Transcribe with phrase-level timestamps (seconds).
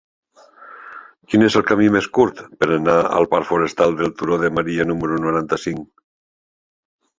[1.33, 4.89] Quin és el camí més curt per anar al parc Forestal del Turó de Maria
[4.95, 5.89] número noranta-cinc?